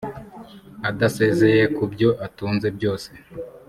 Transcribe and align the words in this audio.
adasezeye 0.89 1.63
ku 1.75 1.83
byo 1.91 2.09
atunze 2.25 2.67
byose 2.77 3.09